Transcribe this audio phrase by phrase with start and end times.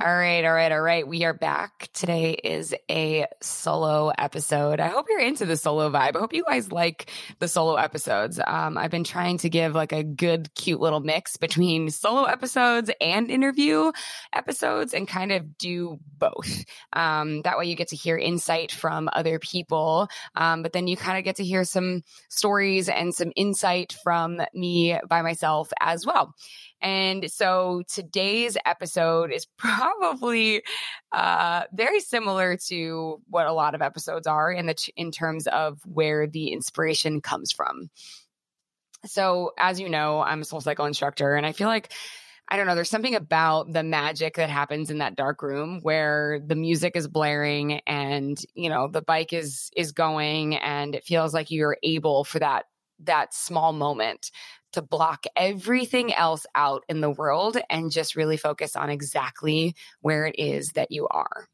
[0.00, 1.08] All right, all right, all right.
[1.08, 1.88] We are back.
[1.92, 4.78] Today is a solo episode.
[4.78, 6.14] I hope you're into the solo vibe.
[6.14, 8.38] I hope you guys like the solo episodes.
[8.46, 12.92] Um, I've been trying to give like a good, cute little mix between solo episodes
[13.00, 13.90] and interview
[14.32, 16.64] episodes and kind of do both.
[16.92, 20.96] Um, that way you get to hear insight from other people, um, but then you
[20.96, 26.06] kind of get to hear some stories and some insight from me by myself as
[26.06, 26.36] well.
[26.80, 30.62] And so today's episode is probably
[31.12, 35.80] uh, very similar to what a lot of episodes are in the in terms of
[35.84, 37.90] where the inspiration comes from.
[39.06, 41.92] So, as you know, I'm a SoulCycle instructor, and I feel like
[42.50, 46.40] I don't know, there's something about the magic that happens in that dark room where
[46.44, 51.34] the music is blaring and, you know, the bike is is going and it feels
[51.34, 52.64] like you're able for that
[53.00, 54.30] that small moment
[54.72, 60.26] to block everything else out in the world and just really focus on exactly where
[60.26, 61.48] it is that you are.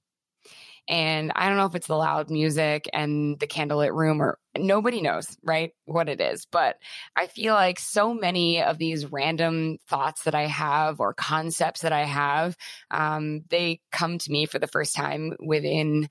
[0.87, 5.01] And I don't know if it's the loud music and the candlelit room or nobody
[5.01, 5.73] knows, right?
[5.87, 6.47] What it is.
[6.51, 6.77] But
[7.17, 11.93] I feel like so many of these random thoughts that I have or concepts that
[11.93, 12.57] I have,
[12.91, 16.09] um, they come to me for the first time within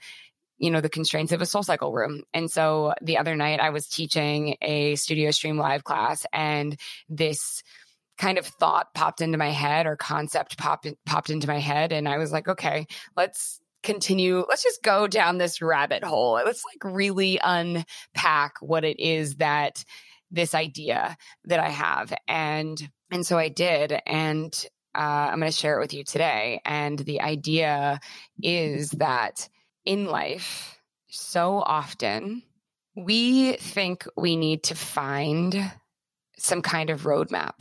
[0.57, 2.23] you know, the constraints of a SoulCycle room.
[2.33, 6.79] And so the other night I was teaching a studio stream live class and
[7.09, 7.63] this
[8.17, 12.07] kind of thought popped into my head or concept popped popped into my head and
[12.07, 12.85] I was like, okay,
[13.17, 14.45] let's continue.
[14.47, 16.33] Let's just go down this rabbit hole.
[16.33, 19.83] Let's like really unpack what it is that
[20.31, 22.13] this idea that I have.
[22.27, 24.53] And and so I did and
[24.95, 26.61] uh, I'm going to share it with you today.
[26.65, 27.99] And the idea
[28.41, 29.49] is that
[29.85, 30.77] in life,
[31.07, 32.43] so often
[32.95, 35.71] we think we need to find
[36.37, 37.53] some kind of roadmap,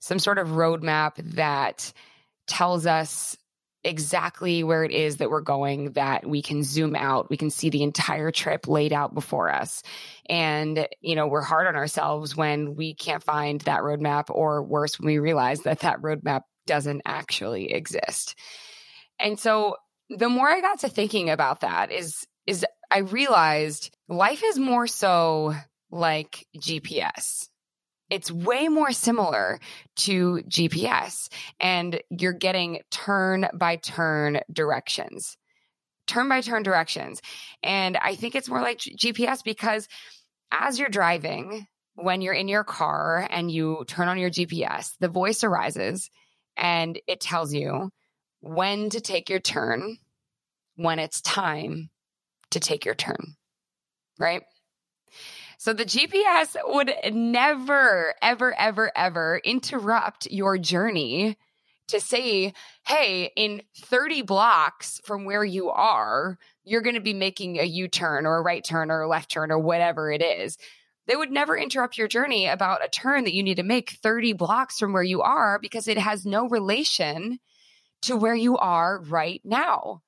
[0.00, 1.92] some sort of roadmap that
[2.46, 3.36] tells us
[3.84, 7.70] exactly where it is that we're going, that we can zoom out, we can see
[7.70, 9.84] the entire trip laid out before us.
[10.28, 14.98] And, you know, we're hard on ourselves when we can't find that roadmap, or worse,
[14.98, 18.36] when we realize that that roadmap doesn't actually exist.
[19.20, 19.76] And so
[20.10, 24.86] the more I got to thinking about that is is I realized life is more
[24.86, 25.54] so
[25.90, 27.48] like GPS.
[28.08, 29.58] It's way more similar
[29.96, 31.28] to GPS
[31.58, 35.36] and you're getting turn by turn directions.
[36.06, 37.20] Turn by turn directions.
[37.64, 39.88] And I think it's more like GPS because
[40.52, 45.08] as you're driving, when you're in your car and you turn on your GPS, the
[45.08, 46.08] voice arises
[46.56, 47.90] and it tells you
[48.46, 49.98] when to take your turn
[50.76, 51.90] when it's time
[52.50, 53.36] to take your turn,
[54.18, 54.42] right?
[55.58, 61.36] So the GPS would never, ever, ever, ever interrupt your journey
[61.88, 62.52] to say,
[62.86, 67.88] hey, in 30 blocks from where you are, you're going to be making a U
[67.88, 70.58] turn or a right turn or a left turn or whatever it is.
[71.06, 74.32] They would never interrupt your journey about a turn that you need to make 30
[74.32, 77.38] blocks from where you are because it has no relation
[78.02, 80.02] to where you are right now.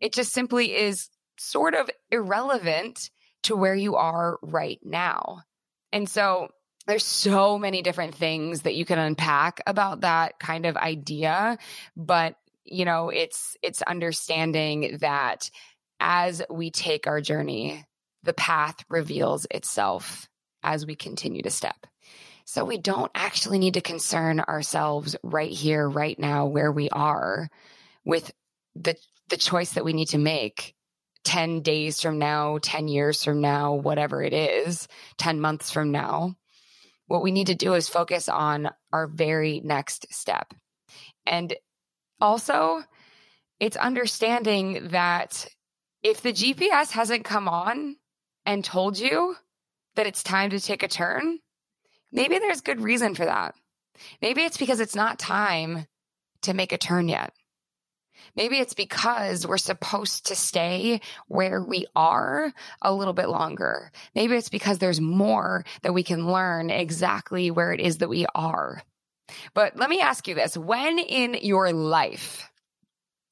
[0.00, 3.10] It just simply is sort of irrelevant
[3.44, 5.42] to where you are right now.
[5.92, 6.48] And so
[6.86, 11.58] there's so many different things that you can unpack about that kind of idea,
[11.96, 15.50] but you know, it's it's understanding that
[16.00, 17.84] as we take our journey,
[18.22, 20.28] the path reveals itself
[20.62, 21.86] as we continue to step.
[22.48, 27.50] So we don't actually need to concern ourselves right here, right now, where we are
[28.04, 28.32] with
[28.76, 28.94] the
[29.28, 30.76] the choice that we need to make
[31.24, 34.86] 10 days from now, 10 years from now, whatever it is,
[35.18, 36.36] 10 months from now.
[37.08, 40.54] What we need to do is focus on our very next step.
[41.26, 41.56] And
[42.20, 42.84] also,
[43.58, 45.48] it's understanding that
[46.04, 47.96] if the GPS hasn't come on
[48.44, 49.34] and told you
[49.96, 51.40] that it's time to take a turn,
[52.12, 53.54] maybe there's good reason for that.
[54.20, 55.86] Maybe it's because it's not time
[56.42, 57.32] to make a turn yet.
[58.34, 63.90] Maybe it's because we're supposed to stay where we are a little bit longer.
[64.14, 68.26] Maybe it's because there's more that we can learn exactly where it is that we
[68.34, 68.82] are.
[69.54, 72.50] But let me ask you this when in your life,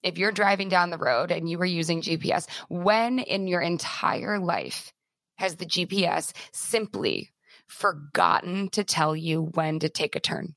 [0.03, 4.39] if you're driving down the road and you were using GPS, when in your entire
[4.39, 4.93] life
[5.37, 7.31] has the GPS simply
[7.69, 10.55] forgotten to tell you when to take a turn?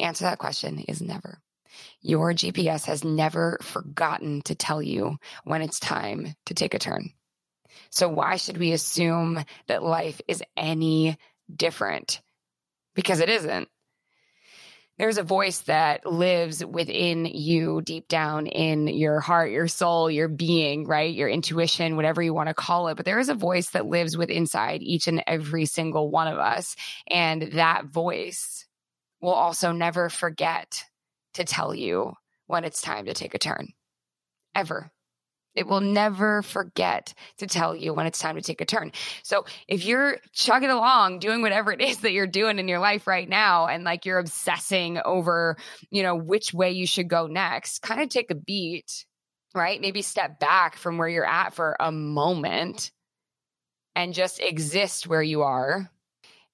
[0.00, 1.40] answer that question is never.
[2.00, 7.10] Your GPS has never forgotten to tell you when it's time to take a turn.
[7.90, 11.16] So, why should we assume that life is any
[11.54, 12.20] different?
[12.94, 13.68] Because it isn't.
[15.00, 20.28] There's a voice that lives within you, deep down in your heart, your soul, your
[20.28, 21.14] being, right?
[21.14, 22.98] Your intuition, whatever you want to call it.
[22.98, 26.38] But there is a voice that lives within inside each and every single one of
[26.38, 26.76] us.
[27.08, 28.66] And that voice
[29.22, 30.84] will also never forget
[31.32, 32.12] to tell you
[32.46, 33.68] when it's time to take a turn.
[34.54, 34.92] Ever.
[35.54, 38.92] It will never forget to tell you when it's time to take a turn.
[39.22, 43.06] So if you're chugging along, doing whatever it is that you're doing in your life
[43.06, 45.56] right now, and like you're obsessing over,
[45.90, 49.04] you know, which way you should go next, kind of take a beat,
[49.54, 49.80] right?
[49.80, 52.92] Maybe step back from where you're at for a moment
[53.96, 55.90] and just exist where you are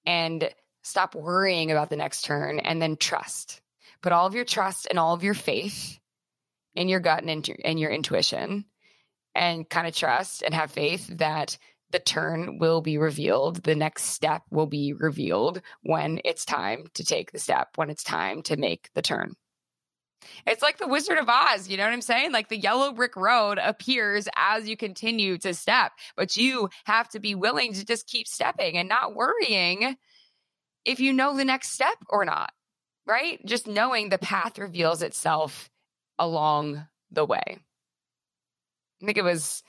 [0.05, 0.49] and
[0.87, 3.59] Stop worrying about the next turn and then trust.
[4.01, 5.99] Put all of your trust and all of your faith
[6.75, 8.63] in your gut and in, your intuition
[9.37, 11.57] and kind of trust and have faith that
[11.91, 13.63] the turn will be revealed.
[13.63, 18.03] The next step will be revealed when it's time to take the step, when it's
[18.03, 19.35] time to make the turn.
[20.47, 22.31] It's like the Wizard of Oz, you know what I'm saying?
[22.31, 27.19] Like the yellow brick road appears as you continue to step, but you have to
[27.19, 29.95] be willing to just keep stepping and not worrying
[30.83, 32.51] if you know the next step or not,
[33.05, 33.39] right?
[33.45, 35.69] Just knowing the path reveals itself
[36.17, 37.59] along the way.
[39.01, 39.63] I think it was,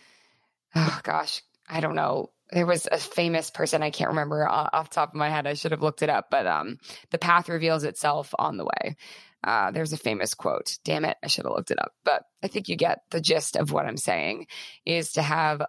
[0.74, 2.30] oh gosh, I don't know.
[2.50, 5.46] There was a famous person I can't remember off top of my head.
[5.46, 6.78] I should have looked it up, but um,
[7.10, 8.96] the path reveals itself on the way.
[9.44, 10.78] Uh, there's a famous quote.
[10.84, 11.92] Damn it, I should have looked it up.
[12.04, 14.46] But I think you get the gist of what I'm saying
[14.86, 15.62] is to have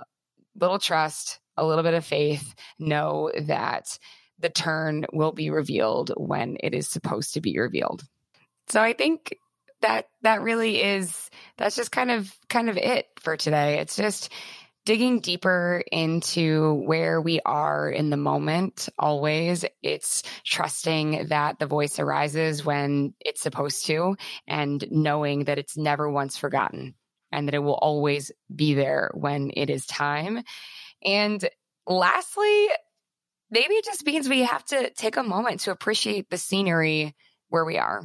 [0.60, 4.00] little trust, a little bit of faith, know that
[4.40, 8.04] the turn will be revealed when it is supposed to be revealed.
[8.70, 9.36] So I think
[9.82, 13.80] that that really is that's just kind of kind of it for today.
[13.80, 14.32] It's just
[14.86, 22.00] digging deeper into where we are in the moment always it's trusting that the voice
[22.00, 24.16] arises when it's supposed to
[24.48, 26.96] and knowing that it's never once forgotten
[27.32, 30.42] and that it will always be there when it is time
[31.06, 31.48] and
[31.86, 32.68] lastly
[33.52, 37.16] maybe it just means we have to take a moment to appreciate the scenery
[37.50, 38.04] where we are.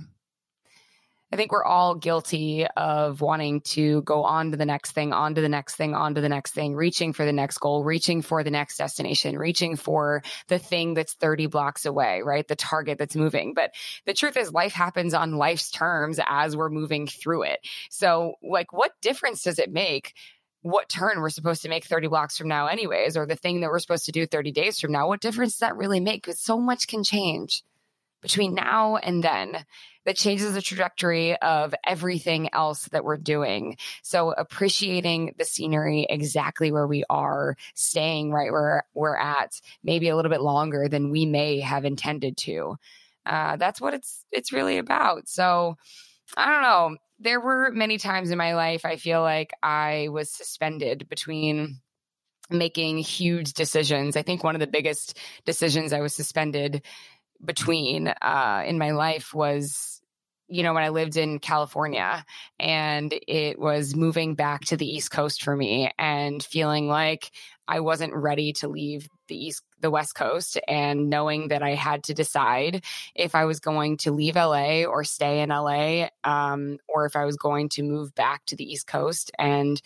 [1.34, 5.34] I think we're all guilty of wanting to go on to the next thing, on
[5.34, 8.22] to the next thing, on to the next thing, reaching for the next goal, reaching
[8.22, 12.46] for the next destination, reaching for the thing that's 30 blocks away, right?
[12.46, 13.52] The target that's moving.
[13.52, 13.72] But
[14.06, 17.58] the truth is, life happens on life's terms as we're moving through it.
[17.90, 20.14] So, like, what difference does it make
[20.62, 23.70] what turn we're supposed to make 30 blocks from now, anyways, or the thing that
[23.70, 26.22] we're supposed to do 30 days from now, what difference does that really make?
[26.22, 27.64] Because so much can change
[28.22, 29.64] between now and then
[30.05, 33.77] that changes the trajectory of everything else that we're doing.
[34.03, 40.17] So appreciating the scenery exactly where we are, staying right where we're at, maybe a
[40.17, 42.77] little bit longer than we may have intended to.
[43.27, 45.29] Uh, that's what it's it's really about.
[45.29, 45.77] So
[46.37, 50.31] I don't know there were many times in my life I feel like I was
[50.31, 51.81] suspended between
[52.51, 54.17] making huge decisions.
[54.17, 56.82] I think one of the biggest decisions I was suspended
[57.43, 59.94] between uh, in my life was
[60.48, 62.24] you know, when I lived in California
[62.60, 67.31] and it was moving back to the East Coast for me and feeling like
[67.67, 72.05] I wasn't ready to leave the East the West Coast and knowing that I had
[72.05, 72.84] to decide
[73.15, 77.27] if I was going to leave LA or stay in LA, um, or if I
[77.27, 79.31] was going to move back to the East Coast.
[79.39, 79.81] And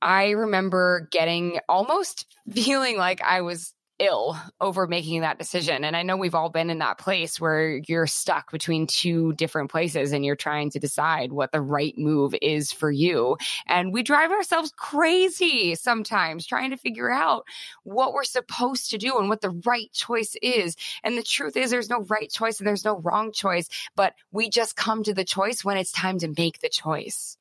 [0.00, 5.84] I remember getting almost feeling like I was ill over making that decision.
[5.84, 9.70] And I know we've all been in that place where you're stuck between two different
[9.70, 13.36] places and you're trying to decide what the right move is for you.
[13.66, 17.44] And we drive ourselves crazy sometimes trying to figure out
[17.84, 20.76] what we're supposed to do and what the right choice is.
[21.02, 24.50] And the truth is, there's no right choice and there's no wrong choice, but we
[24.50, 27.36] just come to the choice when it's time to make the choice.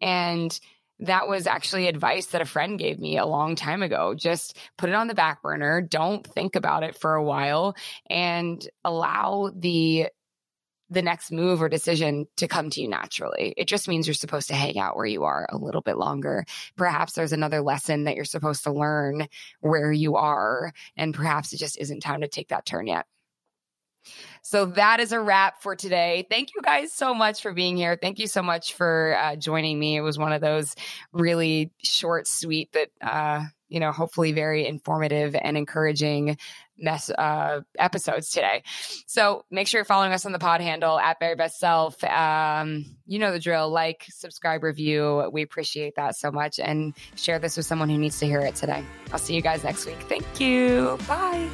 [0.00, 0.58] And
[1.00, 4.14] that was actually advice that a friend gave me a long time ago.
[4.14, 5.80] Just put it on the back burner.
[5.80, 7.74] Don't think about it for a while
[8.08, 10.08] and allow the
[10.92, 13.54] the next move or decision to come to you naturally.
[13.56, 16.44] It just means you're supposed to hang out where you are a little bit longer.
[16.76, 19.28] Perhaps there's another lesson that you're supposed to learn
[19.60, 23.06] where you are, and perhaps it just isn't time to take that turn yet.
[24.42, 26.26] So that is a wrap for today.
[26.30, 27.98] Thank you guys so much for being here.
[28.00, 29.96] Thank you so much for uh, joining me.
[29.96, 30.74] It was one of those
[31.12, 36.36] really short, sweet, but uh, you know, hopefully very informative and encouraging
[36.76, 38.62] mess uh, episodes today.
[39.06, 42.02] So make sure you're following us on the pod handle at very best self.
[42.02, 43.70] Um, you know the drill.
[43.70, 45.28] Like, subscribe, review.
[45.32, 48.56] We appreciate that so much, and share this with someone who needs to hear it
[48.56, 48.84] today.
[49.12, 50.00] I'll see you guys next week.
[50.08, 50.98] Thank you.
[51.06, 51.48] Bye.